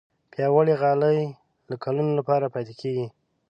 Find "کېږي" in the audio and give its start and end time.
2.81-3.07